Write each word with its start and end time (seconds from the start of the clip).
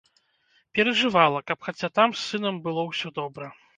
Перажывала, 0.77 1.41
каб 1.49 1.59
хаця 1.67 1.89
там 1.99 2.09
з 2.17 2.21
сынам 2.31 2.59
было 2.65 2.81
ўсё 2.91 3.07
добра. 3.21 3.53